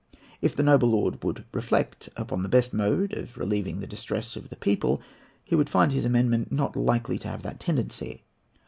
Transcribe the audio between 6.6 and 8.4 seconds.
likely to have that tendency.